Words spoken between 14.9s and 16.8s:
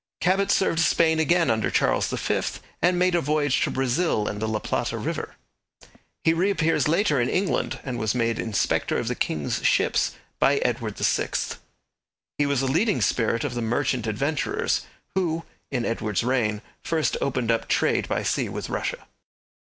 who, in Edward's reign,